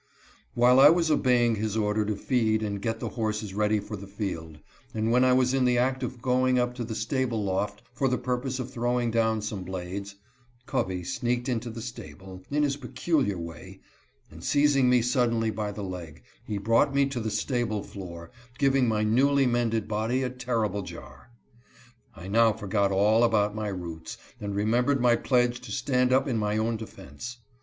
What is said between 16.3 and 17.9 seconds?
he brought me to the stable